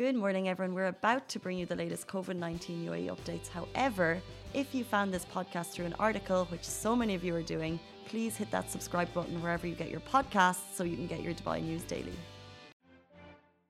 Good 0.00 0.16
morning, 0.16 0.48
everyone. 0.48 0.74
We're 0.74 0.86
about 0.86 1.28
to 1.28 1.38
bring 1.38 1.58
you 1.58 1.66
the 1.66 1.76
latest 1.76 2.08
COVID 2.08 2.36
19 2.36 2.86
UAE 2.86 3.14
updates. 3.14 3.48
However, 3.48 4.18
if 4.54 4.74
you 4.74 4.82
found 4.82 5.12
this 5.12 5.26
podcast 5.26 5.72
through 5.72 5.84
an 5.84 5.94
article, 5.98 6.46
which 6.46 6.64
so 6.64 6.96
many 6.96 7.14
of 7.14 7.22
you 7.22 7.34
are 7.34 7.42
doing, 7.42 7.78
please 8.06 8.34
hit 8.34 8.50
that 8.50 8.70
subscribe 8.70 9.12
button 9.12 9.42
wherever 9.42 9.66
you 9.66 9.74
get 9.74 9.90
your 9.90 10.00
podcasts 10.00 10.72
so 10.72 10.84
you 10.84 10.96
can 10.96 11.06
get 11.06 11.20
your 11.20 11.34
Dubai 11.34 11.62
news 11.62 11.82
daily. 11.82 12.14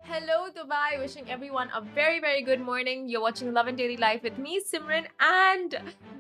Hello, 0.05 0.47
Dubai. 0.57 1.01
Wishing 1.01 1.29
everyone 1.29 1.69
a 1.75 1.81
very, 1.81 2.21
very 2.21 2.43
good 2.43 2.61
morning. 2.61 3.09
You're 3.09 3.23
watching 3.23 3.53
Lovin 3.53 3.75
Daily 3.75 3.97
Life 3.97 4.23
with 4.23 4.39
me, 4.39 4.61
Simran. 4.63 5.07
And 5.19 5.75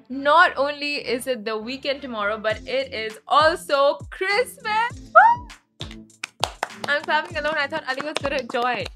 not 0.09 0.57
only 0.57 0.95
is 0.97 1.29
it 1.29 1.45
the 1.45 1.57
weekend 1.57 2.03
tomorrow, 2.03 2.37
but 2.37 2.59
it 2.67 2.93
is 2.93 3.21
also 3.29 3.95
Christmas. 4.11 4.91
I'm 6.89 7.03
clapping 7.03 7.37
alone. 7.37 7.55
I 7.57 7.69
thought 7.69 7.85
Ali 7.89 8.03
was 8.03 8.19
gonna 8.21 8.43
join. 8.43 8.87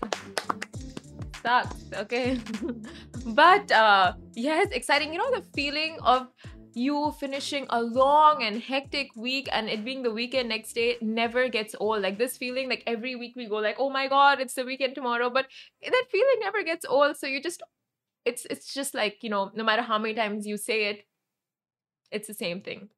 Okay. 1.95 2.39
but 3.27 3.71
uh 3.71 4.15
yes, 4.35 4.69
exciting. 4.73 5.13
You 5.13 5.19
know 5.19 5.31
the 5.35 5.45
feeling 5.55 5.99
of 6.03 6.29
you 6.75 7.13
finishing 7.21 7.67
a 7.71 7.81
long 7.81 8.43
and 8.43 8.61
hectic 8.61 9.15
week 9.17 9.49
and 9.53 9.69
it 9.69 9.85
being 9.85 10.03
the 10.03 10.11
weekend 10.11 10.49
next 10.49 10.73
day 10.73 10.97
never 11.01 11.49
gets 11.49 11.75
old. 11.79 12.03
Like 12.03 12.19
this 12.19 12.37
feeling, 12.37 12.69
like 12.69 12.83
every 12.87 13.15
week 13.15 13.35
we 13.37 13.47
go 13.47 13.57
like, 13.57 13.77
oh 13.79 13.91
my 13.91 14.09
god, 14.09 14.41
it's 14.41 14.55
the 14.55 14.65
weekend 14.65 14.95
tomorrow. 14.95 15.31
But 15.31 15.47
that 15.85 16.05
feeling 16.11 16.39
never 16.41 16.63
gets 16.65 16.85
old. 16.87 17.17
So 17.17 17.27
you 17.27 17.43
just 17.43 17.63
it's 18.25 18.47
it's 18.51 18.75
just 18.75 18.95
like, 18.95 19.19
you 19.23 19.31
know, 19.31 19.51
no 19.55 19.65
matter 19.65 19.83
how 19.83 19.99
many 19.99 20.15
times 20.15 20.47
you 20.47 20.57
say 20.57 20.87
it, 20.87 21.05
it's 22.11 22.29
the 22.29 22.35
same 22.35 22.61
thing. 22.61 22.89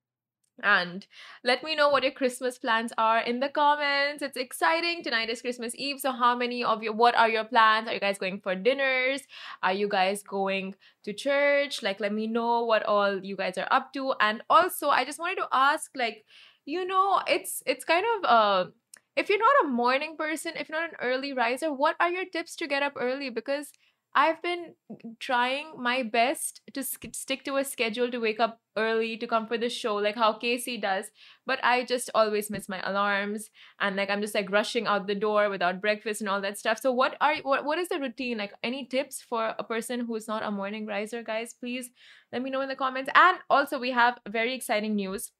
And 0.62 1.06
let 1.44 1.62
me 1.62 1.74
know 1.76 1.90
what 1.90 2.02
your 2.02 2.12
Christmas 2.12 2.56
plans 2.58 2.92
are 2.96 3.20
in 3.20 3.40
the 3.40 3.48
comments. 3.48 4.22
It's 4.22 4.38
exciting. 4.38 5.02
Tonight 5.02 5.28
is 5.28 5.42
Christmas 5.42 5.74
Eve. 5.76 6.00
So, 6.00 6.12
how 6.12 6.34
many 6.34 6.64
of 6.64 6.82
you, 6.82 6.92
what 6.92 7.14
are 7.14 7.28
your 7.28 7.44
plans? 7.44 7.88
Are 7.88 7.94
you 7.94 8.00
guys 8.00 8.18
going 8.18 8.40
for 8.40 8.54
dinners? 8.54 9.22
Are 9.62 9.74
you 9.74 9.86
guys 9.88 10.22
going 10.22 10.74
to 11.04 11.12
church? 11.12 11.82
Like, 11.82 12.00
let 12.00 12.12
me 12.14 12.26
know 12.26 12.64
what 12.64 12.84
all 12.84 13.22
you 13.22 13.36
guys 13.36 13.58
are 13.58 13.68
up 13.70 13.92
to. 13.92 14.14
And 14.18 14.42
also, 14.48 14.88
I 14.88 15.04
just 15.04 15.18
wanted 15.18 15.36
to 15.36 15.48
ask, 15.52 15.90
like, 15.94 16.24
you 16.64 16.86
know, 16.86 17.20
it's 17.26 17.62
it's 17.66 17.84
kind 17.84 18.04
of 18.16 18.24
uh 18.30 18.70
if 19.16 19.28
you're 19.28 19.38
not 19.38 19.64
a 19.64 19.68
morning 19.68 20.16
person, 20.16 20.52
if 20.56 20.68
you're 20.68 20.80
not 20.80 20.90
an 20.90 20.96
early 21.00 21.32
riser, 21.32 21.72
what 21.72 21.96
are 22.00 22.10
your 22.10 22.24
tips 22.26 22.54
to 22.56 22.66
get 22.66 22.82
up 22.82 22.92
early? 22.96 23.30
Because 23.30 23.72
I've 24.18 24.40
been 24.40 24.74
trying 25.20 25.74
my 25.76 26.02
best 26.02 26.62
to 26.72 26.82
stick 26.82 27.44
to 27.44 27.56
a 27.58 27.64
schedule 27.64 28.10
to 28.10 28.18
wake 28.18 28.40
up 28.40 28.60
early 28.74 29.18
to 29.18 29.26
come 29.26 29.46
for 29.46 29.58
the 29.58 29.68
show, 29.68 29.96
like 29.96 30.14
how 30.14 30.32
Casey 30.32 30.78
does. 30.78 31.10
But 31.44 31.58
I 31.62 31.84
just 31.84 32.08
always 32.14 32.50
miss 32.50 32.66
my 32.66 32.80
alarms, 32.82 33.50
and 33.78 33.94
like 33.94 34.08
I'm 34.08 34.22
just 34.22 34.34
like 34.34 34.50
rushing 34.50 34.86
out 34.86 35.06
the 35.06 35.14
door 35.14 35.50
without 35.50 35.82
breakfast 35.82 36.22
and 36.22 36.30
all 36.30 36.40
that 36.40 36.56
stuff. 36.56 36.78
So 36.80 36.92
what 36.92 37.18
are 37.20 37.36
what 37.42 37.66
what 37.66 37.78
is 37.78 37.90
the 37.90 38.00
routine? 38.00 38.38
Like 38.38 38.54
any 38.62 38.86
tips 38.86 39.20
for 39.20 39.54
a 39.58 39.62
person 39.62 40.06
who's 40.06 40.26
not 40.26 40.42
a 40.42 40.50
morning 40.50 40.86
riser, 40.86 41.22
guys? 41.22 41.52
Please 41.52 41.90
let 42.32 42.40
me 42.40 42.48
know 42.48 42.62
in 42.62 42.70
the 42.70 42.74
comments. 42.74 43.10
And 43.14 43.36
also 43.50 43.78
we 43.78 43.90
have 43.90 44.18
very 44.26 44.54
exciting 44.54 44.94
news 44.96 45.30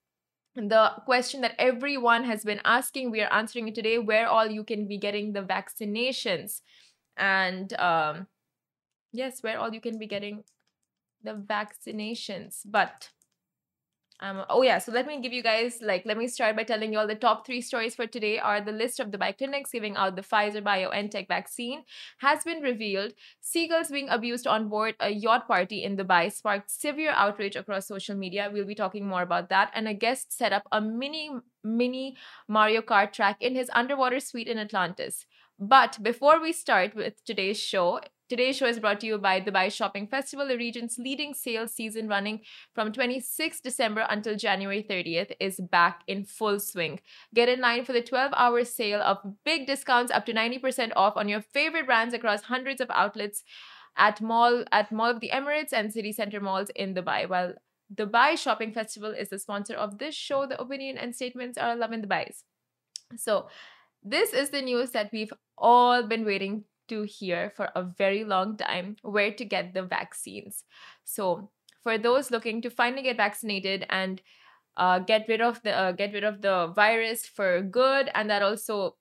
the 0.55 0.91
question 1.05 1.43
that 1.43 1.55
everyone 1.59 2.25
has 2.25 2.43
been 2.43 2.61
asking 2.65 3.11
we 3.11 3.21
are 3.21 3.31
answering 3.31 3.69
it 3.69 3.75
today 3.75 3.99
where 3.99 4.27
all 4.27 4.47
you 4.47 4.65
can 4.65 4.89
be 4.89 4.97
getting 4.97 5.35
the 5.35 5.43
vaccinations 5.43 6.63
and 7.19 7.75
um 7.75 8.27
yes, 9.17 9.43
where 9.43 9.59
all 9.59 9.73
you 9.73 9.81
can 9.81 9.99
be 9.99 10.07
getting 10.07 10.45
the 11.23 11.35
vaccinations. 11.35 12.61
But 12.65 13.11
um, 14.21 14.45
oh 14.49 14.63
yeah, 14.63 14.79
so 14.79 14.93
let 14.93 15.07
me 15.07 15.21
give 15.21 15.35
you 15.35 15.43
guys 15.43 15.81
like 15.83 16.07
let 16.07 16.17
me 16.17 16.27
start 16.27 16.57
by 16.57 16.63
telling 16.63 16.91
you 16.91 16.99
all 16.99 17.07
the 17.07 17.15
top 17.15 17.45
three 17.45 17.61
stories 17.61 17.95
for 17.95 18.07
today 18.07 18.39
are 18.39 18.63
the 18.63 18.73
list 18.73 18.99
of 18.99 19.11
Dubai 19.11 19.37
clinics 19.37 19.73
giving 19.73 19.95
out 19.95 20.17
the 20.17 20.23
Pfizer 20.23 20.63
BioNTech 20.63 21.29
vaccine 21.29 21.83
has 22.19 22.43
been 22.43 22.63
revealed. 22.63 23.13
Seagulls 23.43 23.89
being 23.89 24.09
abused 24.09 24.47
on 24.47 24.69
board 24.69 24.95
a 25.01 25.11
yacht 25.11 25.47
party 25.47 25.83
in 25.85 25.99
Dubai 25.99 26.33
sparked 26.33 26.71
severe 26.71 27.11
outrage 27.11 27.57
across 27.57 27.87
social 27.87 28.17
media. 28.17 28.49
We'll 28.51 28.65
be 28.65 28.75
talking 28.75 29.07
more 29.07 29.23
about 29.23 29.51
that. 29.51 29.71
And 29.75 29.87
a 29.87 29.93
guest 29.93 30.33
set 30.33 30.53
up 30.53 30.63
a 30.73 30.81
mini 30.81 31.31
mini 31.63 32.17
Mario 32.49 32.81
Kart 32.81 33.13
track 33.13 33.37
in 33.43 33.55
his 33.55 33.71
underwater 33.75 34.21
suite 34.21 34.49
in 34.49 34.59
Atlantis. 34.59 35.27
But 35.59 36.03
before 36.03 36.41
we 36.41 36.53
start 36.53 36.95
with 36.95 37.23
today's 37.25 37.61
show, 37.61 38.01
Today's 38.29 38.57
show 38.57 38.67
is 38.67 38.81
brought 38.81 38.99
to 39.01 39.07
you 39.07 39.19
by 39.19 39.41
Dubai 39.41 39.73
Shopping 39.73 40.09
Festival, 40.09 40.49
the 40.49 40.57
region's 40.57 40.99
leading 40.99 41.33
sales 41.33 41.73
season 41.73 42.09
running 42.09 42.41
from 42.75 42.91
26 42.91 43.61
December 43.61 44.05
until 44.11 44.35
January 44.35 44.83
30th 44.83 45.31
is 45.39 45.61
back 45.61 46.03
in 46.09 46.25
full 46.25 46.59
swing. 46.59 46.99
Get 47.33 47.49
in 47.49 47.61
line 47.61 47.85
for 47.85 47.93
the 47.93 48.03
12-hour 48.03 48.65
sale 48.65 49.01
of 49.01 49.19
big 49.45 49.69
discounts 49.69 50.11
up 50.11 50.27
to 50.27 50.35
90% 50.35 50.91
off 50.97 51.17
on 51.17 51.29
your 51.29 51.41
favorite 51.41 51.87
brands 51.87 52.15
across 52.15 52.43
hundreds 52.43 52.81
of 52.81 52.91
outlets 52.91 53.45
at 53.97 54.21
Mall 54.21 54.65
at 54.73 54.91
Mall 54.91 55.11
of 55.11 55.21
the 55.21 55.31
Emirates 55.33 55.73
and 55.73 55.93
City 55.93 56.13
Center 56.13 56.41
malls 56.41 56.71
in 56.75 56.97
Dubai. 56.97 57.29
While 57.29 57.55
Dubai 57.95 58.37
Shopping 58.37 58.73
Festival 58.73 59.13
is 59.13 59.29
the 59.29 59.39
sponsor 59.39 59.75
of 59.75 59.99
this 59.99 60.17
show, 60.17 60.47
the 60.47 60.61
opinion 60.61 60.99
and 60.99 61.15
statements 61.15 61.57
are 61.57 61.77
Lovin 61.77 62.03
Dubai's. 62.03 62.43
So, 63.17 63.47
this 64.03 64.33
is 64.33 64.51
the 64.51 64.63
news 64.63 64.91
that 64.91 65.11
we've 65.13 65.33
all 65.57 66.03
been 66.03 66.25
waiting 66.25 66.65
to 66.89 67.03
hear 67.03 67.53
for 67.57 67.69
a 67.75 67.83
very 67.83 68.25
long 68.25 68.57
time 68.57 68.97
where 69.03 69.33
to 69.33 69.45
get 69.45 69.75
the 69.75 69.83
vaccines. 69.83 70.65
So, 71.05 71.51
for 71.83 71.99
those 71.99 72.31
looking 72.31 72.63
to 72.63 72.71
finally 72.71 73.03
get 73.03 73.17
vaccinated 73.17 73.87
and 73.91 74.21
uh, 74.77 74.99
get 74.99 75.27
rid 75.29 75.41
of 75.41 75.63
the 75.63 75.73
uh, 75.73 75.93
get 75.93 76.13
rid 76.13 76.25
of 76.25 76.43
the 76.43 76.73
virus 76.75 77.27
for 77.27 77.63
good, 77.63 78.11
and 78.15 78.29
that 78.29 78.43
also 78.43 78.97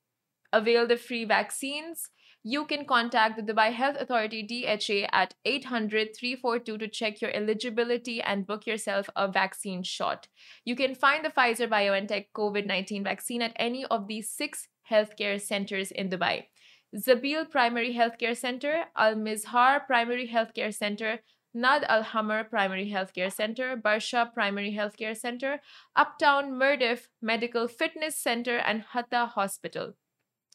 avail 0.53 0.87
the 0.87 0.97
free 0.97 1.25
vaccines, 1.25 2.09
you 2.43 2.63
can 2.65 2.85
contact 2.85 3.35
the 3.35 3.53
Dubai 3.53 3.73
Health 3.73 3.97
Authority 3.99 4.43
DHA 4.43 5.09
at 5.11 5.33
800 5.45 6.15
342 6.15 6.77
to 6.77 6.87
check 6.87 7.19
your 7.19 7.31
eligibility 7.31 8.21
and 8.21 8.45
book 8.45 8.67
yourself 8.67 9.09
a 9.15 9.27
vaccine 9.27 9.81
shot. 9.81 10.27
You 10.63 10.75
can 10.75 10.93
find 10.93 11.25
the 11.25 11.29
Pfizer 11.29 11.67
BioNTech 11.67 12.27
COVID 12.35 12.67
19 12.67 13.03
vaccine 13.03 13.41
at 13.41 13.53
any 13.55 13.83
of 13.85 14.07
these 14.07 14.29
six 14.29 14.67
healthcare 14.89 15.41
centers 15.41 15.91
in 15.91 16.09
Dubai. 16.09 16.45
Zabil 16.93 17.49
Primary 17.49 17.93
Healthcare 17.93 18.35
Center, 18.35 18.85
Al 18.95 19.15
Mizhar 19.15 19.85
Primary 19.85 20.27
Healthcare 20.27 20.73
Center, 20.73 21.19
Nad 21.53 21.83
Al 21.85 22.03
Hamar 22.03 22.43
Primary 22.43 22.91
Healthcare 22.91 23.31
Center, 23.31 23.77
Barsha 23.77 24.33
Primary 24.33 24.73
Healthcare 24.73 25.15
Center, 25.15 25.61
Uptown 25.95 26.51
Mirdif 26.51 27.07
Medical 27.21 27.67
Fitness 27.67 28.17
Center, 28.17 28.57
and 28.57 28.83
Hatta 28.91 29.25
Hospital. 29.25 29.93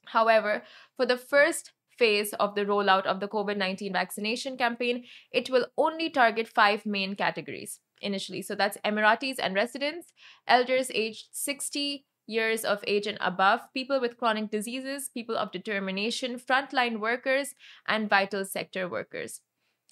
However, 0.06 0.62
for 0.96 1.06
the 1.06 1.16
first 1.16 1.72
phase 1.98 2.32
of 2.34 2.54
the 2.54 2.64
rollout 2.64 3.06
of 3.06 3.20
the 3.20 3.28
COVID 3.28 3.56
19 3.56 3.92
vaccination 3.92 4.56
campaign, 4.56 5.04
it 5.30 5.50
will 5.50 5.66
only 5.76 6.10
target 6.10 6.48
five 6.48 6.86
main 6.86 7.14
categories 7.14 7.80
initially. 8.00 8.42
So 8.42 8.54
that's 8.54 8.78
Emiratis 8.84 9.36
and 9.38 9.54
residents, 9.54 10.12
elders 10.46 10.90
aged 10.94 11.28
60 11.32 12.04
years 12.30 12.64
of 12.64 12.84
age 12.86 13.06
and 13.06 13.18
above, 13.20 13.60
people 13.74 14.00
with 14.00 14.16
chronic 14.16 14.50
diseases, 14.50 15.10
people 15.12 15.36
of 15.36 15.52
determination, 15.52 16.38
frontline 16.38 17.00
workers, 17.00 17.54
and 17.88 18.08
vital 18.08 18.44
sector 18.44 18.88
workers. 18.88 19.40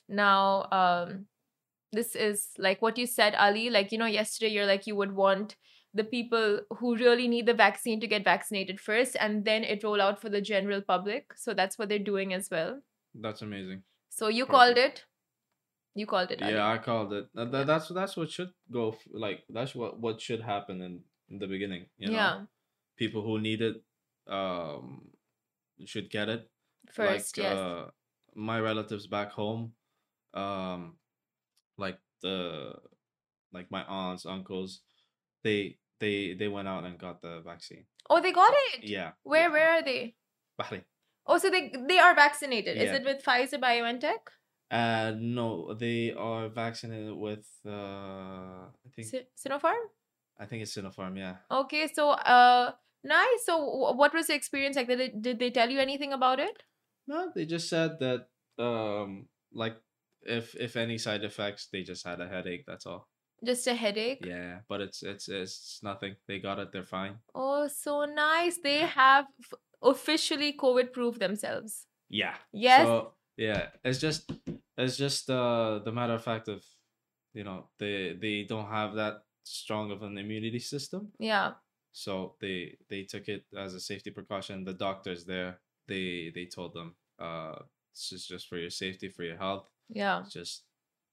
Now, 0.09 0.69
um, 0.73 1.27
this 1.93 2.15
is 2.15 2.51
like 2.59 2.81
what 2.81 2.99
you 2.99 3.07
said, 3.07 3.35
Ali. 3.35 3.71
Like, 3.71 3.93
you 3.93 3.99
know, 3.99 4.07
yesterday 4.07 4.53
you're 4.53 4.67
like, 4.67 4.87
you 4.87 4.97
would 4.97 5.13
want 5.13 5.57
the 5.95 6.05
people 6.05 6.61
who 6.79 6.97
really 6.97 7.29
need 7.29 7.47
the 7.47 7.55
vaccine 7.55 8.01
to 8.01 8.07
get 8.07 8.25
vaccinated 8.25 8.81
first 8.81 9.17
and 9.19 9.45
then 9.45 9.65
it 9.65 9.83
roll 9.83 10.01
out 10.01 10.21
for 10.21 10.29
the 10.29 10.41
general 10.41 10.81
public. 10.81 11.33
So 11.37 11.55
that's 11.55 11.79
what 11.79 11.89
they're 11.89 11.99
doing 11.99 12.33
as 12.33 12.49
well. 12.51 12.81
That's 13.15 13.43
amazing. 13.43 13.83
So 14.11 14.29
you 14.29 14.45
Perfect. 14.45 14.59
called 14.59 14.79
it. 14.79 15.05
You 15.95 16.07
called 16.07 16.31
it. 16.31 16.43
Ali. 16.43 16.53
Yeah, 16.53 16.71
I 16.71 16.79
called 16.79 17.13
it. 17.13 17.27
That, 17.35 17.67
that's 17.67 17.89
that's 17.89 18.17
what 18.17 18.31
should 18.31 18.51
go 18.71 18.95
like 19.13 19.43
that's 19.49 19.75
what 19.75 19.99
what 19.99 20.21
should 20.21 20.43
happen 20.43 20.81
in 20.81 21.01
in 21.31 21.39
the 21.39 21.47
beginning. 21.47 21.87
You 21.99 22.09
know? 22.09 22.15
Yeah. 22.15 22.41
People 22.97 23.23
who 23.23 23.41
need 23.41 23.63
it 23.63 23.83
um 24.27 25.09
should 25.85 26.11
get 26.11 26.29
it. 26.29 26.51
First, 26.93 27.37
like, 27.37 27.45
yes. 27.45 27.59
Uh, 27.59 27.91
my 28.35 28.61
relatives 28.61 29.07
back 29.07 29.33
home, 29.33 29.73
um, 30.35 30.97
like 31.77 31.99
the 32.23 32.75
like 33.53 33.71
my 33.71 33.85
aunts, 33.85 34.27
uncles, 34.27 34.81
they 35.45 35.79
they 36.01 36.35
they 36.35 36.49
went 36.49 36.69
out 36.69 36.85
and 36.85 36.99
got 36.99 37.23
the 37.23 37.41
vaccine. 37.45 37.85
Oh, 38.11 38.21
they 38.21 38.33
got 38.33 38.53
it. 38.73 38.85
Yeah. 38.85 39.13
Where 39.23 39.43
yeah. 39.43 39.53
where 39.53 39.71
are 39.71 39.83
they? 39.83 40.15
Bahrain. 40.61 40.83
Oh, 41.27 41.39
so 41.39 41.51
they 41.51 41.73
they 41.87 41.99
are 41.99 42.15
vaccinated. 42.15 42.77
Yeah. 42.77 42.85
Is 42.85 42.93
it 43.01 43.05
with 43.05 43.23
Pfizer 43.23 43.61
BioNTech? 43.61 44.33
Uh 44.71 45.13
no, 45.19 45.75
they 45.75 46.13
are 46.13 46.49
vaccinated 46.49 47.15
with 47.15 47.47
uh 47.67 48.69
I 48.69 48.89
think 48.95 49.09
Sinopharm. 49.37 49.93
I 50.39 50.47
think 50.47 50.63
it's 50.63 50.77
Sinopharm, 50.77 51.17
yeah. 51.19 51.37
Okay, 51.51 51.89
so 51.93 52.11
uh 52.11 52.73
nice. 53.05 53.45
So 53.45 53.59
what 53.95 54.15
was 54.15 54.29
the 54.29 54.35
experience 54.35 54.77
like? 54.77 54.89
Did 54.89 54.99
they, 54.99 55.09
did 55.09 55.39
they 55.39 55.51
tell 55.51 55.69
you 55.71 55.81
anything 55.81 56.13
about 56.13 56.41
it? 56.41 56.63
No, 57.07 57.33
they 57.35 57.45
just 57.45 57.69
said 57.69 57.99
that 58.01 58.29
um 58.63 59.29
like 59.53 59.77
if 60.23 60.55
if 60.55 60.77
any 60.77 60.99
side 60.99 61.25
effects, 61.25 61.69
they 61.73 61.83
just 61.83 62.07
had 62.07 62.21
a 62.21 62.29
headache, 62.29 62.65
that's 62.67 62.87
all. 62.87 63.09
Just 63.45 63.67
a 63.67 63.75
headache? 63.75 64.25
Yeah, 64.27 64.61
but 64.69 64.81
it's 64.81 65.03
it's 65.03 65.29
it's 65.29 65.81
nothing. 65.83 66.17
They 66.27 66.39
got 66.41 66.59
it, 66.59 66.73
they're 66.73 66.83
fine. 66.83 67.19
Oh, 67.35 67.69
so 67.69 68.05
nice. 68.05 68.59
They 68.59 68.81
have 68.81 69.27
officially 69.83 70.57
COVID 70.59 70.93
proof 70.93 71.19
themselves. 71.19 71.87
Yeah. 72.09 72.35
Yes. 72.53 72.87
So, 72.87 73.13
yeah, 73.37 73.69
it's 73.85 73.99
just 73.99 74.31
it's 74.77 74.97
just 74.97 75.31
uh 75.31 75.79
the 75.85 75.93
matter 75.93 76.15
of 76.15 76.25
fact 76.25 76.49
of 76.49 76.65
you 77.33 77.45
know 77.45 77.69
they 77.79 78.17
they 78.21 78.43
don't 78.43 78.69
have 78.69 78.95
that 78.95 79.23
strong 79.49 79.91
of 79.91 80.03
an 80.03 80.19
immunity 80.19 80.59
system, 80.61 81.13
Yeah. 81.19 81.53
so 81.93 82.35
they 82.41 82.77
they 82.91 83.03
took 83.05 83.29
it 83.29 83.45
as 83.57 83.75
a 83.75 83.81
safety 83.81 84.11
precaution. 84.11 84.65
The 84.65 84.75
doctors 84.75 85.25
there 85.25 85.59
they 85.87 86.31
they 86.35 86.47
told 86.47 86.75
them 86.75 86.95
uh 87.19 87.57
this 87.95 88.13
is 88.13 88.27
just 88.27 88.49
for 88.49 88.59
your 88.59 88.71
safety 88.71 89.09
for 89.09 89.25
your 89.25 89.37
health. 89.39 89.67
Yeah. 89.89 90.25
Just 90.31 90.65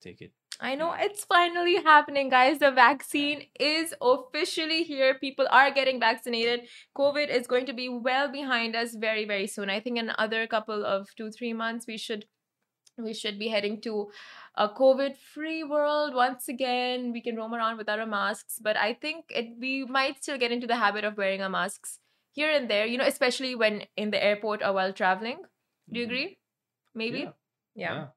take 0.02 0.22
it. 0.22 0.34
I 0.60 0.76
know 0.76 0.92
Yeah. 0.94 1.06
it's 1.06 1.26
finally 1.26 1.76
happening, 1.84 2.30
guys. 2.30 2.60
The 2.60 2.72
vaccine 2.72 3.48
is 3.60 3.94
officially 4.02 4.84
here. 4.84 5.16
People 5.16 5.48
are 5.50 5.72
getting 5.72 6.00
vaccinated. 6.00 6.68
COVID 6.98 7.28
is 7.30 7.48
going 7.48 7.66
to 7.66 7.74
be 7.74 7.90
well 7.90 8.32
behind 8.32 8.76
us 8.76 8.96
very, 8.96 9.26
very 9.26 9.48
soon. 9.48 9.70
I 9.70 9.80
think 9.82 9.98
in 9.98 10.10
another 10.10 10.46
couple 10.48 10.86
of 10.86 11.10
two, 11.18 11.30
three 11.32 11.54
months, 11.54 11.88
we 11.88 11.98
should 11.98 12.26
we 12.98 13.14
should 13.14 13.38
be 13.40 13.48
heading 13.50 13.82
to 13.82 14.12
a 14.56 14.70
COVID 14.70 15.18
free 15.18 15.64
world 15.64 16.14
once 16.14 16.48
again. 16.48 17.12
We 17.12 17.22
can 17.22 17.36
roam 17.36 17.54
around 17.54 17.78
without 17.78 18.00
our 18.00 18.06
masks, 18.06 18.60
but 18.62 18.78
I 18.78 18.94
think 18.94 19.26
it 19.30 19.56
we 19.60 19.86
might 19.86 20.24
still 20.24 20.38
get 20.38 20.52
into 20.52 20.68
the 20.68 20.76
habit 20.78 21.04
of 21.04 21.18
wearing 21.18 21.42
our 21.42 21.50
masks 21.50 22.00
here 22.32 22.50
and 22.52 22.70
there, 22.70 22.86
you 22.86 22.98
know, 22.98 23.06
especially 23.06 23.56
when 23.56 23.84
in 23.98 24.12
the 24.12 24.24
airport 24.24 24.62
or 24.64 24.74
while 24.74 24.94
traveling. 24.94 25.40
Do 25.92 26.00
you 26.00 26.06
Mhm. 26.06 26.10
agree? 26.10 26.38
Maybe? 26.96 27.20
Yeah. 27.20 27.32
yeah. 27.76 28.08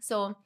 So, 0.00 0.36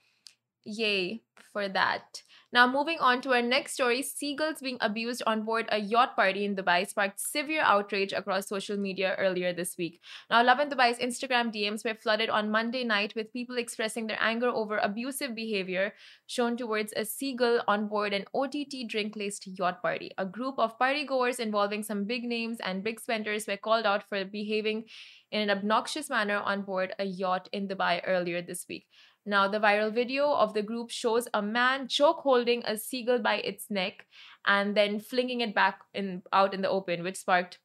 yay 0.69 1.23
for 1.53 1.69
that. 1.69 2.23
Now, 2.51 2.67
moving 2.67 2.99
on 2.99 3.21
to 3.23 3.33
our 3.35 3.43
next 3.43 3.75
story 3.75 4.01
seagulls 4.03 4.61
being 4.61 4.79
abused 4.81 5.23
on 5.27 5.45
board 5.45 5.67
a 5.71 5.79
yacht 5.79 6.17
party 6.17 6.47
in 6.47 6.57
Dubai 6.57 6.89
sparked 6.89 7.21
severe 7.21 7.61
outrage 7.61 8.15
across 8.15 8.49
social 8.49 8.79
media 8.79 9.15
earlier 9.19 9.53
this 9.53 9.77
week. 9.77 10.01
Now, 10.31 10.43
Lovin 10.43 10.71
Dubai's 10.71 10.99
Instagram 10.99 11.53
DMs 11.55 11.85
were 11.85 11.95
flooded 11.95 12.31
on 12.31 12.51
Monday 12.51 12.85
night 12.85 13.13
with 13.15 13.35
people 13.35 13.59
expressing 13.59 14.07
their 14.07 14.17
anger 14.19 14.49
over 14.49 14.79
abusive 14.79 15.35
behavior 15.35 15.93
shown 16.27 16.57
towards 16.57 16.95
a 16.97 17.05
seagull 17.05 17.61
on 17.69 17.87
board 17.87 18.15
an 18.15 18.25
OTT 18.33 18.89
drink 18.89 19.15
laced 19.15 19.47
yacht 19.59 19.83
party. 19.83 20.11
A 20.17 20.25
group 20.25 20.59
of 20.59 20.79
partygoers 20.79 21.41
involving 21.41 21.83
some 21.83 22.05
big 22.05 22.25
names 22.25 22.59
and 22.65 22.83
big 22.83 22.99
spenders 22.99 23.47
were 23.47 23.59
called 23.59 23.85
out 23.85 24.09
for 24.09 24.25
behaving 24.25 24.85
in 25.33 25.43
an 25.43 25.51
obnoxious 25.51 26.09
manner 26.09 26.39
on 26.39 26.63
board 26.63 26.95
a 26.99 27.05
yacht 27.05 27.49
in 27.53 27.69
Dubai 27.69 28.01
earlier 28.07 28.41
this 28.41 28.65
week. 28.71 28.87
Now, 29.29 29.47
the 29.47 29.61
viral 29.61 29.93
video 29.93 30.33
of 30.33 30.55
the 30.55 30.63
group 30.63 30.91
shows 30.91 31.29
a 31.35 31.43
man 31.43 31.87
choke 31.87 32.21
holding 32.21 32.63
a 32.65 32.79
seagull 32.79 33.19
by 33.19 33.37
its 33.37 33.67
neck 33.69 34.07
and 34.47 34.75
then 34.75 35.01
flinging 35.01 35.43
it 35.43 35.55
back 35.55 35.81
in 35.93 36.23
out 36.33 36.55
in 36.55 36.63
the 36.63 36.71
open, 36.71 37.03
which 37.03 37.17
sparked 37.17 37.59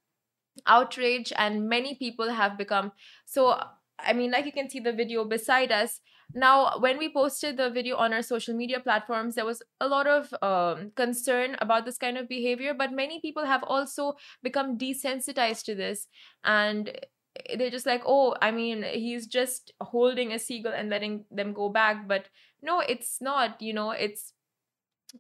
outrage, 0.68 1.32
and 1.38 1.70
many 1.70 1.96
people 1.96 2.30
have 2.30 2.58
become 2.58 2.92
so. 3.26 3.58
I 4.00 4.12
mean, 4.12 4.32
like 4.32 4.46
you 4.46 4.52
can 4.52 4.70
see 4.70 4.80
the 4.80 4.92
video 4.92 5.24
beside 5.24 5.72
us. 5.72 6.02
Now, 6.36 6.80
when 6.80 6.98
we 6.98 7.14
posted 7.14 7.58
the 7.58 7.70
video 7.70 7.96
on 7.96 8.12
our 8.12 8.24
social 8.24 8.56
media 8.56 8.80
platforms, 8.80 9.36
there 9.36 9.46
was 9.46 9.62
a 9.80 9.88
lot 9.88 10.08
of 10.08 10.34
um, 10.42 10.92
concern 10.96 11.56
about 11.60 11.86
this 11.86 11.98
kind 11.98 12.18
of 12.18 12.28
behavior, 12.28 12.74
but 12.74 12.92
many 12.92 13.22
people 13.22 13.46
have 13.46 13.64
also 13.64 14.16
become 14.42 14.78
desensitized 14.78 15.64
to 15.66 15.76
this 15.76 16.08
and 16.44 16.92
they're 17.58 17.70
just 17.70 17.86
like 17.86 18.04
oh 18.06 18.36
i 18.42 18.52
mean 18.52 18.84
he's 18.84 19.26
just 19.28 19.74
holding 19.82 20.32
a 20.32 20.40
seagull 20.40 20.74
and 20.74 20.90
letting 20.90 21.26
them 21.32 21.54
go 21.54 21.70
back. 21.70 22.08
But 22.08 22.28
no 22.62 22.80
it's 22.80 23.22
not 23.22 23.62
you 23.62 23.74
know 23.74 23.92
it's 23.92 24.34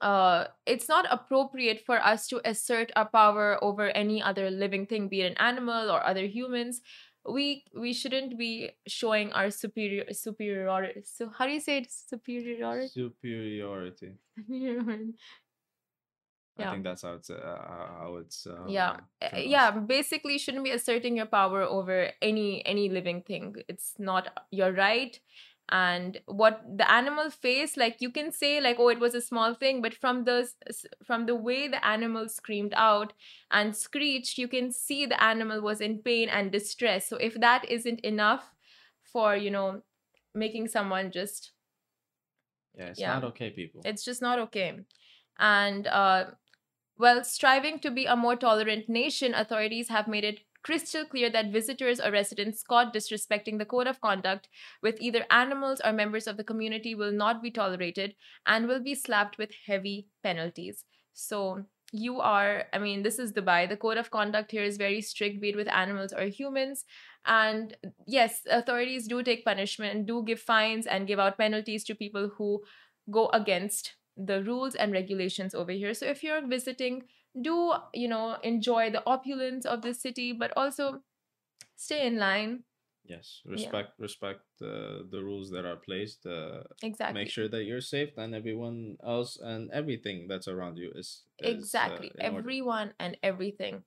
uh 0.01 0.45
it's 0.65 0.89
not 0.89 1.05
appropriate 1.09 1.83
for 1.85 2.01
us 2.01 2.27
to 2.27 2.41
assert 2.45 2.91
our 2.95 3.05
power 3.05 3.57
over 3.63 3.89
any 3.89 4.21
other 4.21 4.49
living 4.49 4.85
thing 4.85 5.07
be 5.07 5.21
it 5.21 5.31
an 5.31 5.37
animal 5.37 5.91
or 5.91 6.03
other 6.05 6.25
humans. 6.25 6.81
We 7.25 7.63
we 7.73 7.93
shouldn't 7.93 8.37
be 8.37 8.71
showing 8.85 9.31
our 9.33 9.49
superior 9.49 10.11
superiority 10.11 11.01
so 11.05 11.31
how 11.37 11.45
do 11.45 11.53
you 11.53 11.61
say 11.61 11.77
it? 11.77 11.91
Superiority. 11.91 12.89
Superiority. 12.89 14.11
I 16.59 16.71
think 16.71 16.83
that's 16.83 17.01
how 17.01 17.13
it's 17.13 17.29
uh, 17.29 17.57
how 17.99 18.17
it's 18.21 18.45
uh, 18.47 18.65
yeah 18.67 18.97
Uh, 19.21 19.29
pronounced. 19.29 19.47
yeah 19.49 19.71
basically 19.71 20.33
you 20.33 20.39
shouldn't 20.39 20.63
be 20.63 20.71
asserting 20.71 21.17
your 21.17 21.25
power 21.25 21.63
over 21.63 22.11
any 22.21 22.65
any 22.65 22.89
living 22.89 23.21
thing 23.23 23.55
it's 23.67 23.93
not 23.97 24.27
your 24.51 24.71
right 24.71 25.19
and 25.69 26.19
what 26.25 26.61
the 26.77 26.89
animal 26.91 27.29
faced 27.29 27.77
like 27.77 28.01
you 28.01 28.09
can 28.11 28.31
say 28.31 28.59
like 28.61 28.77
oh 28.79 28.89
it 28.89 28.99
was 28.99 29.15
a 29.15 29.21
small 29.21 29.53
thing 29.55 29.81
but 29.81 29.93
from 29.93 30.25
the 30.25 30.47
from 31.03 31.25
the 31.25 31.35
way 31.35 31.67
the 31.67 31.83
animal 31.85 32.27
screamed 32.29 32.73
out 32.75 33.13
and 33.49 33.75
screeched 33.75 34.37
you 34.37 34.47
can 34.47 34.71
see 34.71 35.05
the 35.05 35.23
animal 35.23 35.61
was 35.61 35.79
in 35.81 35.99
pain 35.99 36.27
and 36.29 36.51
distress 36.51 37.07
so 37.07 37.15
if 37.17 37.33
that 37.39 37.63
isn't 37.69 37.99
enough 38.01 38.53
for 39.03 39.35
you 39.35 39.49
know 39.49 39.81
making 40.35 40.67
someone 40.67 41.11
just 41.11 41.51
Yeah, 42.77 42.87
it's 42.87 42.99
yeah. 42.99 43.13
not 43.13 43.23
okay, 43.25 43.49
people. 43.51 43.81
it's 43.85 44.03
just 44.03 44.21
not 44.21 44.39
okay. 44.39 44.79
And 45.39 45.87
uh, 45.87 46.31
well, 46.97 47.23
striving 47.23 47.79
to 47.79 47.91
be 47.91 48.05
a 48.05 48.15
more 48.15 48.35
tolerant 48.35 48.87
nation, 48.87 49.33
authorities 49.33 49.89
have 49.89 50.07
made 50.07 50.23
it 50.23 50.41
crystal 50.63 51.03
clear 51.05 51.29
that 51.29 51.51
visitors 51.51 51.99
or 51.99 52.11
residents 52.11 52.63
caught 52.63 52.93
disrespecting 52.93 53.57
the 53.57 53.65
code 53.65 53.87
of 53.87 53.99
conduct 53.99 54.47
with 54.81 55.01
either 55.01 55.25
animals 55.29 55.81
or 55.83 55.91
members 55.91 56.25
of 56.25 56.37
the 56.37 56.43
community 56.43 56.95
will 56.95 57.11
not 57.11 57.43
be 57.43 57.51
tolerated 57.51 58.15
and 58.47 58.67
will 58.67 58.81
be 58.81 58.95
slapped 58.95 59.37
with 59.37 59.51
heavy 59.67 60.07
penalties. 60.23 60.85
So, 61.13 61.65
you 61.91 62.19
are, 62.21 62.63
I 62.73 62.79
mean, 62.79 63.03
this 63.03 63.19
is 63.19 63.33
Dubai. 63.33 63.69
The 63.69 63.77
code 63.77 63.97
of 63.97 64.09
conduct 64.09 64.51
here 64.51 64.63
is 64.63 64.77
very 64.77 64.99
strict, 65.01 65.39
be 65.39 65.49
it 65.49 65.55
with 65.55 65.67
animals 65.67 66.11
or 66.11 66.23
humans. 66.23 66.85
And 67.25 67.77
yes, 68.07 68.41
authorities 68.49 69.07
do 69.07 69.21
take 69.21 69.45
punishment 69.45 70.07
do 70.07 70.23
give 70.25 70.39
fines 70.39 70.87
and 70.87 71.07
give 71.07 71.19
out 71.19 71.37
penalties 71.37 71.83
to 71.85 71.95
people 71.95 72.31
who 72.37 72.63
go 73.11 73.29
against 73.29 73.93
the 74.17 74.43
rules 74.43 74.75
and 74.75 74.91
regulations 74.91 75.55
over 75.55 75.71
here. 75.71 75.93
So 75.93 76.05
if 76.05 76.23
you're 76.23 76.45
visiting, 76.45 77.03
do 77.39 77.73
you 77.93 78.07
know 78.07 78.37
enjoy 78.43 78.91
the 78.91 79.03
opulence 79.05 79.65
of 79.65 79.81
the 79.81 79.93
city, 79.93 80.33
but 80.33 80.53
also 80.55 81.01
stay 81.75 82.05
in 82.07 82.17
line. 82.17 82.63
Yes, 83.05 83.41
respect 83.45 83.99
respect 83.99 84.47
uh, 84.61 85.03
the 85.11 85.19
rules 85.21 85.51
that 85.51 85.65
are 85.65 85.75
placed. 85.75 86.25
Uh, 86.25 86.63
Exactly. 86.81 87.21
Make 87.21 87.29
sure 87.29 87.49
that 87.49 87.63
you're 87.63 87.81
safe 87.81 88.17
and 88.17 88.33
everyone 88.33 88.97
else 89.03 89.37
and 89.41 89.69
everything 89.71 90.27
that's 90.27 90.47
around 90.47 90.77
you 90.77 90.91
is, 90.95 91.23
is, 91.39 91.45
uh, 91.45 91.57
exactly. 91.57 92.11
order. 92.15 92.37
Everyone 92.37 92.93
and 92.99 93.17
everything. 93.21 93.83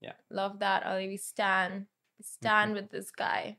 Yeah. 0.00 0.14
Love 0.30 0.60
that. 0.60 0.86
Ali, 0.86 1.08
we 1.08 1.16
stand. 1.16 1.86
We 2.18 2.24
stand 2.24 2.74
with 2.74 2.90
this 2.90 3.10
guy. 3.10 3.58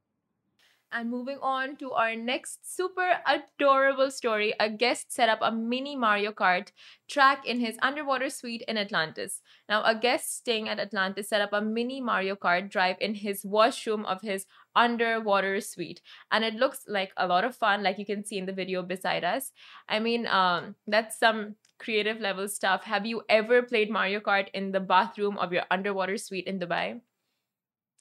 And 0.93 1.09
moving 1.09 1.37
on 1.41 1.77
to 1.77 1.93
our 1.93 2.17
next 2.17 2.75
super 2.75 3.19
adorable 3.25 4.11
story, 4.11 4.53
a 4.59 4.69
guest 4.69 5.13
set 5.13 5.29
up 5.29 5.39
a 5.41 5.49
mini 5.49 5.95
Mario 5.95 6.33
Kart 6.33 6.67
track 7.09 7.45
in 7.45 7.61
his 7.61 7.77
underwater 7.81 8.29
suite 8.29 8.61
in 8.67 8.77
Atlantis. 8.77 9.41
Now, 9.69 9.83
a 9.83 9.95
guest 9.95 10.35
staying 10.35 10.67
at 10.67 10.81
Atlantis 10.81 11.29
set 11.29 11.39
up 11.39 11.53
a 11.53 11.61
mini 11.61 12.01
Mario 12.01 12.35
Kart 12.35 12.69
drive 12.69 12.97
in 12.99 13.15
his 13.15 13.45
washroom 13.45 14.05
of 14.05 14.21
his 14.21 14.45
underwater 14.75 15.61
suite. 15.61 16.01
And 16.29 16.43
it 16.43 16.55
looks 16.55 16.83
like 16.89 17.13
a 17.15 17.25
lot 17.25 17.45
of 17.45 17.55
fun, 17.55 17.83
like 17.83 17.97
you 17.97 18.05
can 18.05 18.25
see 18.25 18.37
in 18.37 18.45
the 18.45 18.51
video 18.51 18.83
beside 18.83 19.23
us. 19.23 19.53
I 19.87 19.99
mean, 19.99 20.27
um, 20.27 20.75
that's 20.87 21.17
some 21.17 21.55
creative 21.79 22.19
level 22.19 22.49
stuff. 22.49 22.83
Have 22.83 23.05
you 23.05 23.21
ever 23.29 23.61
played 23.61 23.89
Mario 23.89 24.19
Kart 24.19 24.49
in 24.53 24.73
the 24.73 24.81
bathroom 24.81 25.37
of 25.37 25.53
your 25.53 25.63
underwater 25.71 26.17
suite 26.17 26.47
in 26.47 26.59
Dubai? 26.59 26.99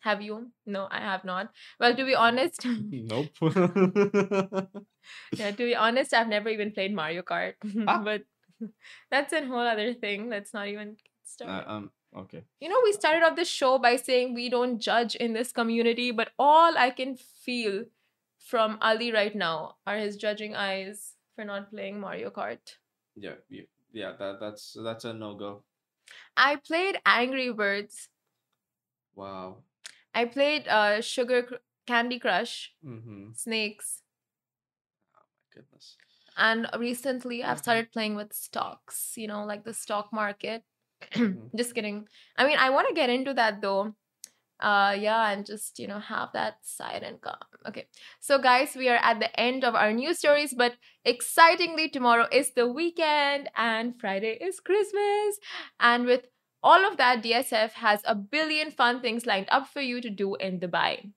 Have 0.01 0.23
you? 0.23 0.51
No, 0.67 0.89
I 0.91 1.01
have 1.01 1.25
not. 1.25 1.51
Well, 1.79 1.95
to 1.95 2.05
be 2.05 2.15
honest, 2.15 2.65
nope. 2.67 3.29
yeah, 5.33 5.51
to 5.51 5.57
be 5.57 5.75
honest, 5.75 6.15
I've 6.15 6.29
never 6.29 6.49
even 6.49 6.73
played 6.73 6.95
Mario 6.95 7.23
Kart. 7.23 7.55
Ah. 7.89 8.03
but 8.03 8.23
that's 9.11 9.33
a 9.33 9.45
whole 9.45 9.67
other 9.67 9.93
thing. 9.95 10.29
Let's 10.31 10.55
not 10.55 10.69
even 10.69 10.95
get 10.95 11.13
started. 11.25 11.69
uh, 11.69 11.73
um. 11.73 11.91
Okay. 12.17 12.43
you 12.61 12.69
know, 12.69 12.81
we 12.83 12.93
started 12.93 13.23
off 13.23 13.37
the 13.37 13.45
show 13.45 13.79
by 13.79 13.95
saying 13.95 14.35
we 14.35 14.49
don't 14.51 14.81
judge 14.81 15.15
in 15.15 15.33
this 15.33 15.53
community, 15.53 16.11
but 16.11 16.31
all 16.41 16.77
I 16.77 16.91
can 16.91 17.15
feel 17.17 17.85
from 18.41 18.79
Ali 18.83 19.13
right 19.13 19.33
now 19.37 19.77
are 19.87 19.97
his 19.97 20.17
judging 20.17 20.57
eyes 20.57 21.15
for 21.37 21.45
not 21.45 21.71
playing 21.71 22.01
Mario 22.01 22.31
Kart. 22.31 22.59
Yeah. 23.15 23.39
Yeah. 23.49 23.63
Yeah. 23.93 24.13
That 24.19 24.41
that's 24.41 24.77
that's 24.83 25.05
a 25.05 25.13
no 25.13 25.35
go. 25.37 25.63
I 26.37 26.57
played 26.57 26.99
Angry 27.07 27.53
Birds. 27.53 28.09
Wow. 29.15 29.59
I 30.15 30.25
played 30.25 30.69
uh 30.69 31.01
Sugar 31.01 31.43
Cr- 31.43 31.55
Candy 31.87 32.19
Crush, 32.19 32.73
Mm-hmm. 32.85 33.33
Snakes, 33.35 34.03
Oh 35.17 35.23
my 35.39 35.61
Goodness. 35.63 35.97
and 36.37 36.67
recently 36.79 37.43
I've 37.45 37.59
started 37.59 37.93
playing 37.93 38.15
with 38.17 38.33
stocks. 38.33 39.15
You 39.17 39.29
know, 39.29 39.45
like 39.45 39.65
the 39.65 39.75
stock 39.75 40.13
market. 40.13 40.63
just 41.57 41.75
kidding. 41.75 42.07
I 42.37 42.47
mean, 42.47 42.59
I 42.59 42.71
want 42.71 42.89
to 42.89 42.95
get 42.95 43.11
into 43.11 43.35
that 43.35 43.61
though. 43.63 43.95
Uh, 44.61 44.95
yeah, 44.99 45.31
and 45.31 45.47
just 45.47 45.79
you 45.79 45.87
know 45.89 45.99
have 45.99 46.29
that 46.35 46.57
side 46.63 47.03
income. 47.03 47.39
Okay, 47.67 47.87
so 48.21 48.39
guys, 48.39 48.77
we 48.77 48.89
are 48.91 48.97
at 49.03 49.19
the 49.19 49.33
end 49.41 49.65
of 49.65 49.75
our 49.75 49.93
news 49.93 50.19
stories, 50.19 50.55
but 50.57 50.75
excitingly, 51.05 51.89
tomorrow 51.89 52.27
is 52.31 52.53
the 52.53 52.69
weekend 52.69 53.49
and 53.57 53.99
Friday 53.99 54.37
is 54.41 54.61
Christmas, 54.61 55.39
and 55.81 56.05
with 56.05 56.27
all 56.63 56.85
of 56.87 56.97
that, 56.99 57.23
DSF 57.23 57.73
has 57.73 58.01
a 58.05 58.15
billion 58.15 58.71
fun 58.71 59.01
things 59.01 59.27
lined 59.27 59.49
up 59.51 59.69
for 59.69 59.81
you 59.81 60.01
to 60.01 60.11
do 60.11 60.35
in 60.37 60.61
Dubai. 60.61 61.13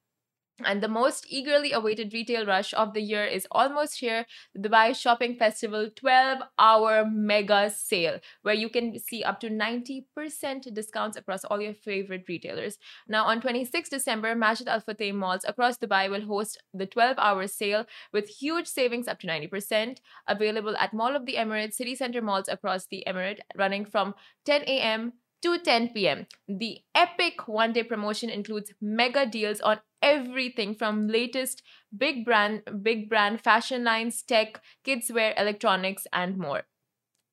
And 0.63 0.83
the 0.83 0.88
most 0.88 1.25
eagerly 1.29 1.71
awaited 1.71 2.13
retail 2.13 2.45
rush 2.45 2.75
of 2.75 2.93
the 2.93 3.01
year 3.01 3.25
is 3.25 3.47
almost 3.51 4.00
here 4.00 4.25
the 4.53 4.69
Dubai 4.69 4.95
Shopping 4.95 5.35
Festival 5.35 5.89
12 5.95 6.43
hour 6.59 7.05
mega 7.09 7.71
sale, 7.71 8.19
where 8.43 8.53
you 8.53 8.69
can 8.69 9.00
see 9.00 9.23
up 9.23 9.39
to 9.39 9.50
90% 9.50 10.71
discounts 10.73 11.17
across 11.17 11.43
all 11.43 11.59
your 11.59 11.73
favorite 11.73 12.25
retailers. 12.29 12.77
Now, 13.07 13.25
on 13.25 13.41
26 13.41 13.89
December, 13.89 14.35
Majid 14.35 14.67
Al 14.67 14.79
Futtaim 14.79 15.15
malls 15.15 15.43
across 15.43 15.79
Dubai 15.79 16.09
will 16.09 16.27
host 16.27 16.62
the 16.71 16.85
12 16.85 17.17
hour 17.17 17.47
sale 17.47 17.85
with 18.13 18.29
huge 18.29 18.67
savings 18.67 19.07
up 19.07 19.19
to 19.21 19.27
90%, 19.27 19.97
available 20.27 20.77
at 20.77 20.93
Mall 20.93 21.15
of 21.15 21.25
the 21.25 21.35
Emirates 21.35 21.73
city 21.73 21.95
center 21.95 22.21
malls 22.21 22.47
across 22.47 22.85
the 22.85 23.03
Emirate, 23.07 23.39
running 23.57 23.85
from 23.85 24.13
10 24.45 24.62
a.m 24.67 25.13
to 25.43 25.59
10 25.59 25.89
p.m. 25.89 26.25
The 26.47 26.79
epic 26.95 27.47
one 27.47 27.73
day 27.73 27.83
promotion 27.83 28.29
includes 28.29 28.73
mega 28.81 29.25
deals 29.25 29.59
on 29.62 29.79
everything 30.01 30.75
from 30.75 31.07
latest 31.07 31.62
big 31.95 32.25
brand 32.25 32.62
big 32.81 33.09
brand 33.09 33.41
fashion 33.41 33.83
lines, 33.83 34.21
tech, 34.21 34.62
kids 34.83 35.12
wear, 35.12 35.33
electronics 35.38 36.07
and 36.12 36.38
more. 36.38 36.63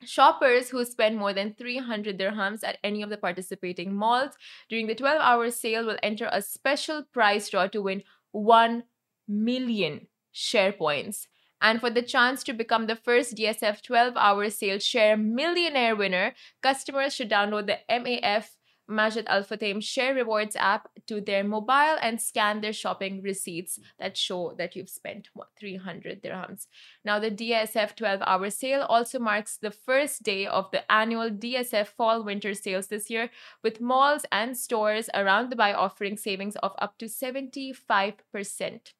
Shoppers 0.02 0.70
who 0.70 0.84
spend 0.84 1.18
more 1.18 1.34
than 1.34 1.54
300 1.54 2.18
dirhams 2.18 2.64
at 2.64 2.78
any 2.82 3.02
of 3.02 3.10
the 3.10 3.18
participating 3.18 3.94
malls 3.94 4.32
during 4.68 4.86
the 4.86 4.94
12 4.94 5.20
hour 5.20 5.50
sale 5.50 5.84
will 5.84 5.98
enter 6.02 6.28
a 6.32 6.42
special 6.42 7.04
prize 7.12 7.48
draw 7.50 7.66
to 7.66 7.82
win 7.82 8.02
1 8.32 8.84
million 9.28 10.06
share 10.32 10.72
points. 10.72 11.28
And 11.60 11.80
for 11.80 11.90
the 11.90 12.02
chance 12.02 12.42
to 12.44 12.52
become 12.52 12.86
the 12.86 12.96
first 12.96 13.36
DSF 13.36 13.82
12 13.82 14.16
hour 14.16 14.48
sale 14.50 14.78
share 14.78 15.16
millionaire 15.16 15.94
winner, 15.94 16.34
customers 16.62 17.14
should 17.14 17.30
download 17.30 17.66
the 17.66 17.78
MAF 17.90 18.46
Majid 18.90 19.26
Al 19.28 19.44
Futtaim 19.44 19.82
Share 19.82 20.14
Rewards 20.14 20.56
app 20.56 20.88
to 21.06 21.20
their 21.20 21.44
mobile 21.44 21.96
and 22.02 22.20
scan 22.20 22.60
their 22.60 22.72
shopping 22.72 23.22
receipts 23.22 23.78
that 23.98 24.16
show 24.16 24.52
that 24.58 24.74
you've 24.74 24.88
spent 24.90 25.28
what, 25.32 25.48
300 25.58 26.22
dirhams. 26.22 26.66
Now, 27.04 27.20
the 27.20 27.30
DSF 27.30 27.94
12 27.94 28.20
hour 28.26 28.50
sale 28.50 28.82
also 28.82 29.18
marks 29.18 29.56
the 29.56 29.70
first 29.70 30.24
day 30.24 30.46
of 30.46 30.70
the 30.72 30.90
annual 30.90 31.30
DSF 31.30 31.86
Fall 31.86 32.24
Winter 32.24 32.52
sales 32.52 32.88
this 32.88 33.08
year, 33.08 33.30
with 33.62 33.80
malls 33.80 34.26
and 34.32 34.56
stores 34.56 35.08
around 35.14 35.50
the 35.50 35.56
Dubai 35.56 35.74
offering 35.74 36.16
savings 36.16 36.56
of 36.56 36.74
up 36.78 36.98
to 36.98 37.06
75%. 37.06 38.92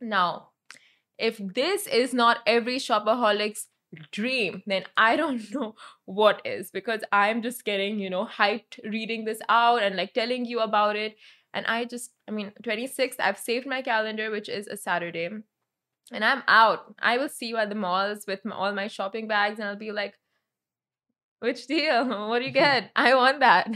Now, 0.00 0.48
if 1.18 1.38
this 1.38 1.86
is 1.86 2.12
not 2.12 2.38
every 2.46 2.76
shopaholic's 2.76 3.68
dream, 4.12 4.62
then 4.66 4.84
I 4.96 5.16
don't 5.16 5.42
know 5.54 5.74
what 6.04 6.42
is 6.44 6.70
because 6.70 7.00
I'm 7.12 7.42
just 7.42 7.64
getting, 7.64 7.98
you 7.98 8.10
know, 8.10 8.26
hyped 8.26 8.78
reading 8.84 9.24
this 9.24 9.40
out 9.48 9.82
and 9.82 9.96
like 9.96 10.12
telling 10.12 10.44
you 10.44 10.60
about 10.60 10.96
it. 10.96 11.16
And 11.54 11.66
I 11.66 11.84
just, 11.84 12.10
I 12.28 12.32
mean, 12.32 12.52
26th, 12.62 13.14
I've 13.18 13.38
saved 13.38 13.66
my 13.66 13.80
calendar, 13.80 14.30
which 14.30 14.48
is 14.48 14.66
a 14.66 14.76
Saturday. 14.76 15.30
And 16.12 16.24
I'm 16.24 16.42
out. 16.46 16.94
I 17.00 17.18
will 17.18 17.28
see 17.28 17.46
you 17.46 17.56
at 17.56 17.68
the 17.68 17.74
malls 17.74 18.24
with 18.28 18.44
my, 18.44 18.54
all 18.54 18.72
my 18.74 18.88
shopping 18.88 19.26
bags, 19.26 19.58
and 19.58 19.68
I'll 19.68 19.76
be 19.76 19.90
like, 19.90 20.14
which 21.40 21.66
deal? 21.66 22.04
What 22.28 22.40
do 22.40 22.44
you 22.44 22.50
get? 22.64 22.90
I 22.94 23.14
want 23.14 23.40
that. 23.40 23.68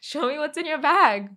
Show 0.00 0.28
me 0.28 0.38
what's 0.38 0.58
in 0.58 0.66
your 0.66 0.80
bag. 0.80 1.30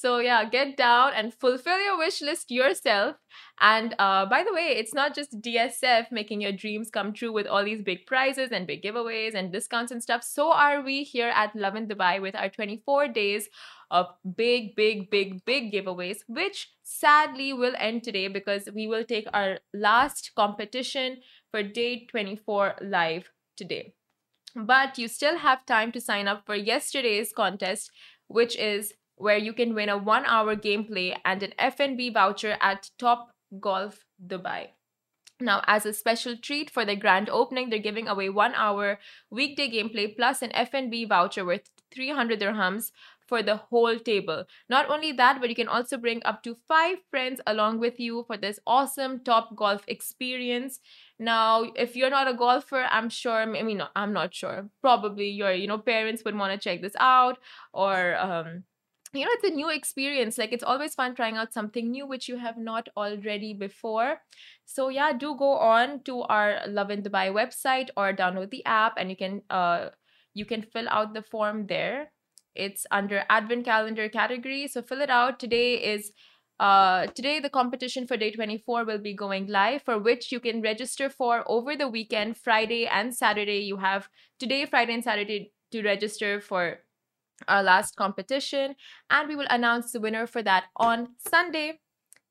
So 0.00 0.18
yeah, 0.18 0.44
get 0.44 0.76
down 0.76 1.12
and 1.16 1.34
fulfill 1.34 1.82
your 1.82 1.98
wish 1.98 2.22
list 2.22 2.52
yourself. 2.52 3.16
And 3.60 3.96
uh, 3.98 4.26
by 4.26 4.44
the 4.44 4.54
way, 4.54 4.76
it's 4.78 4.94
not 4.94 5.12
just 5.12 5.40
DSF 5.40 6.12
making 6.12 6.40
your 6.40 6.52
dreams 6.52 6.88
come 6.88 7.12
true 7.12 7.32
with 7.32 7.48
all 7.48 7.64
these 7.64 7.82
big 7.82 8.06
prizes 8.06 8.50
and 8.52 8.64
big 8.64 8.80
giveaways 8.80 9.34
and 9.34 9.50
discounts 9.50 9.90
and 9.90 10.00
stuff. 10.00 10.22
So 10.22 10.52
are 10.52 10.82
we 10.82 11.02
here 11.02 11.32
at 11.34 11.56
Lovin 11.56 11.88
Dubai 11.88 12.22
with 12.22 12.36
our 12.36 12.48
24 12.48 13.08
days 13.08 13.48
of 13.90 14.06
big, 14.36 14.76
big, 14.76 15.10
big, 15.10 15.44
big 15.44 15.72
giveaways, 15.72 16.18
which 16.28 16.70
sadly 16.84 17.52
will 17.52 17.74
end 17.76 18.04
today 18.04 18.28
because 18.28 18.68
we 18.72 18.86
will 18.86 19.02
take 19.02 19.26
our 19.34 19.58
last 19.74 20.30
competition 20.36 21.16
for 21.50 21.64
day 21.64 22.06
24 22.06 22.76
live 22.82 23.30
today. 23.56 23.94
But 24.54 24.96
you 24.96 25.08
still 25.08 25.38
have 25.38 25.66
time 25.66 25.90
to 25.90 26.00
sign 26.00 26.28
up 26.28 26.46
for 26.46 26.54
yesterday's 26.54 27.32
contest, 27.32 27.90
which 28.28 28.56
is 28.56 28.92
where 29.18 29.36
you 29.36 29.52
can 29.52 29.74
win 29.74 29.88
a 29.88 29.98
one 29.98 30.24
hour 30.24 30.56
gameplay 30.56 31.16
and 31.24 31.42
an 31.42 31.52
F&B 31.58 32.10
voucher 32.10 32.56
at 32.60 32.90
Top 32.98 33.30
Golf 33.60 34.04
Dubai. 34.24 34.68
Now, 35.40 35.62
as 35.68 35.86
a 35.86 35.92
special 35.92 36.36
treat 36.36 36.68
for 36.68 36.84
the 36.84 36.96
grand 36.96 37.30
opening, 37.30 37.70
they're 37.70 37.78
giving 37.78 38.08
away 38.08 38.28
one 38.28 38.54
hour 38.54 38.98
weekday 39.30 39.68
gameplay 39.70 40.14
plus 40.16 40.42
an 40.42 40.50
F&B 40.52 41.04
voucher 41.04 41.44
worth 41.44 41.70
300 41.92 42.40
dirhams 42.40 42.90
for 43.28 43.42
the 43.42 43.56
whole 43.56 43.98
table. 43.98 44.44
Not 44.68 44.90
only 44.90 45.12
that, 45.12 45.40
but 45.40 45.48
you 45.48 45.54
can 45.54 45.68
also 45.68 45.96
bring 45.96 46.22
up 46.24 46.42
to 46.42 46.56
five 46.66 46.98
friends 47.10 47.40
along 47.46 47.78
with 47.78 48.00
you 48.00 48.24
for 48.26 48.36
this 48.36 48.58
awesome 48.66 49.20
top 49.22 49.54
golf 49.54 49.84
experience. 49.86 50.80
Now, 51.20 51.70
if 51.76 51.94
you're 51.94 52.10
not 52.10 52.26
a 52.26 52.34
golfer, 52.34 52.86
I'm 52.90 53.10
sure, 53.10 53.42
I 53.42 53.62
mean, 53.62 53.82
I'm 53.94 54.12
not 54.12 54.34
sure. 54.34 54.70
Probably 54.80 55.28
your, 55.28 55.52
you 55.52 55.66
know, 55.66 55.78
parents 55.78 56.24
would 56.24 56.36
want 56.36 56.52
to 56.52 56.58
check 56.58 56.80
this 56.80 56.96
out 56.98 57.38
or, 57.72 58.16
um, 58.16 58.64
you 59.12 59.24
know, 59.24 59.30
it's 59.32 59.44
a 59.44 59.54
new 59.54 59.70
experience. 59.70 60.38
Like 60.38 60.52
it's 60.52 60.64
always 60.64 60.94
fun 60.94 61.14
trying 61.14 61.36
out 61.36 61.52
something 61.52 61.90
new 61.90 62.06
which 62.06 62.28
you 62.28 62.36
have 62.36 62.58
not 62.58 62.88
already 62.96 63.54
before. 63.54 64.20
So 64.64 64.88
yeah, 64.88 65.12
do 65.12 65.36
go 65.36 65.56
on 65.56 66.02
to 66.04 66.22
our 66.22 66.60
Lovin 66.66 67.02
Dubai 67.02 67.32
website 67.32 67.88
or 67.96 68.12
download 68.12 68.50
the 68.50 68.64
app 68.64 68.94
and 68.96 69.10
you 69.10 69.16
can 69.16 69.42
uh 69.50 69.90
you 70.34 70.44
can 70.44 70.62
fill 70.62 70.88
out 70.88 71.14
the 71.14 71.22
form 71.22 71.66
there. 71.66 72.12
It's 72.54 72.86
under 72.90 73.24
advent 73.30 73.64
calendar 73.64 74.08
category. 74.08 74.68
So 74.68 74.82
fill 74.82 75.00
it 75.00 75.10
out. 75.10 75.38
Today 75.38 75.74
is 75.74 76.12
uh, 76.60 77.06
today, 77.14 77.38
the 77.38 77.48
competition 77.48 78.06
for 78.06 78.16
day 78.16 78.32
24 78.32 78.84
will 78.84 78.98
be 78.98 79.14
going 79.14 79.46
live, 79.46 79.82
for 79.82 79.96
which 79.96 80.32
you 80.32 80.40
can 80.40 80.60
register 80.60 81.08
for 81.08 81.44
over 81.46 81.76
the 81.76 81.86
weekend, 81.88 82.36
Friday 82.36 82.84
and 82.84 83.14
Saturday. 83.14 83.58
You 83.58 83.76
have 83.76 84.08
today, 84.40 84.66
Friday, 84.66 84.94
and 84.94 85.04
Saturday 85.04 85.52
to 85.70 85.82
register 85.82 86.40
for 86.40 86.80
our 87.46 87.62
last 87.62 87.96
competition, 87.96 88.74
and 89.10 89.28
we 89.28 89.36
will 89.36 89.46
announce 89.50 89.92
the 89.92 90.00
winner 90.00 90.26
for 90.26 90.42
that 90.42 90.64
on 90.76 91.14
Sunday. 91.18 91.80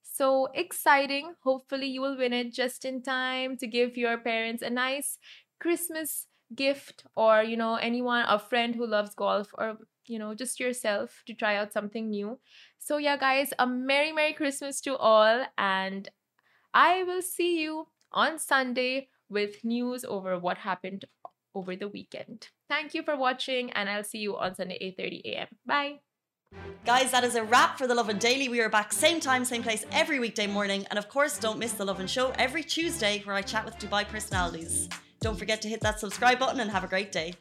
So 0.02 0.48
exciting! 0.54 1.36
Hopefully, 1.44 1.88
you 1.88 2.02
will 2.02 2.18
win 2.18 2.34
it 2.34 2.54
just 2.54 2.86
in 2.86 3.02
time 3.04 3.58
to 3.58 3.68
give 3.68 3.96
your 3.98 4.18
parents 4.18 4.64
a 4.64 4.70
nice 4.70 5.18
Christmas 5.60 6.28
gift, 6.56 7.06
or 7.16 7.44
you 7.44 7.56
know, 7.56 7.76
anyone, 7.76 8.26
a 8.28 8.40
friend 8.40 8.76
who 8.76 8.88
loves 8.88 9.14
golf, 9.14 9.50
or 9.58 9.78
you 10.08 10.18
know, 10.18 10.34
just 10.34 10.60
yourself 10.60 11.24
to 11.28 11.34
try 11.34 11.56
out 11.56 11.74
something 11.74 12.10
new. 12.10 12.40
So, 12.80 12.98
yeah, 12.98 13.18
guys, 13.18 13.54
a 13.60 13.68
Merry, 13.68 14.12
Merry 14.12 14.34
Christmas 14.34 14.82
to 14.82 14.96
all, 14.96 15.46
and 15.58 16.10
I 16.74 17.04
will 17.04 17.22
see 17.22 17.62
you 17.62 17.88
on 18.12 18.40
Sunday 18.40 19.10
with 19.30 19.64
news 19.64 20.06
over 20.06 20.40
what 20.40 20.60
happened 20.60 21.06
over 21.54 21.76
the 21.76 21.90
weekend. 21.90 22.50
Thank 22.70 22.94
you 22.94 23.04
for 23.04 23.16
watching, 23.16 23.72
and 23.72 23.90
I'll 23.90 24.04
see 24.04 24.20
you 24.20 24.38
on 24.38 24.56
Sunday, 24.56 24.78
8.30 25.00 25.22
a.m. 25.26 25.48
Bye. 25.66 26.00
Guys, 26.86 27.12
that 27.12 27.24
is 27.24 27.36
a 27.36 27.44
wrap 27.44 27.78
for 27.78 27.88
the 27.88 27.96
Lovin 27.96 28.18
Daily. 28.18 28.48
We 28.50 28.62
are 28.62 28.70
back 28.70 28.94
same 28.94 29.20
time, 29.20 29.44
same 29.44 29.64
place 29.64 29.86
every 29.92 30.20
weekday 30.20 30.48
morning. 30.48 30.86
And 30.90 30.98
of 30.98 31.10
course, 31.10 31.38
don't 31.38 31.60
miss 31.60 31.74
the 31.74 31.86
Lovin 31.86 32.08
Show 32.08 32.32
every 32.38 32.64
Tuesday 32.64 33.22
where 33.26 33.36
I 33.36 33.42
chat 33.42 33.66
with 33.66 33.78
Dubai 33.78 34.08
personalities. 34.08 34.88
Don't 35.20 35.38
forget 35.38 35.62
to 35.64 35.68
hit 35.68 35.82
that 35.82 36.00
subscribe 36.00 36.40
button 36.40 36.60
and 36.60 36.72
have 36.72 36.84
a 36.84 36.88
great 36.88 37.12
day. 37.12 37.34